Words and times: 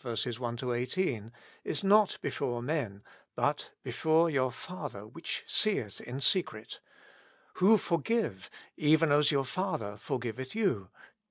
1 0.00 0.16
18) 0.72 1.32
is 1.64 1.84
not 1.84 2.16
before 2.22 2.62
men, 2.62 3.02
but 3.36 3.72
"before 3.82 4.30
your 4.30 4.50
Father 4.50 5.06
which 5.06 5.44
seeth 5.46 6.00
in 6.00 6.18
secret;" 6.18 6.80
who 7.56 7.76
forgive," 7.76 8.48
even 8.78 9.12
as 9.12 9.30
your 9.30 9.44
Father 9.44 9.98
forgiveth 9.98 10.54
you" 10.54 10.88
(vi. 10.94 11.00